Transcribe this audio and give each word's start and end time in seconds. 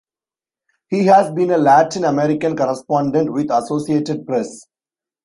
He 0.89 1.05
has 1.05 1.31
been 1.31 1.51
a 1.51 1.59
Latin 1.59 2.05
American 2.05 2.57
correspondent 2.57 3.31
with 3.31 3.51
Associated 3.51 4.25
Press. 4.25 4.65